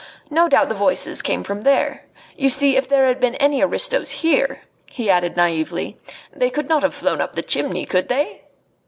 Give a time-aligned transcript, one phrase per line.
[0.31, 2.05] No doubt the voices came from there.
[2.35, 5.95] You see, if there had been any aristos here," he added naively,
[6.35, 8.41] "they could not have flown up the chimney, could they?"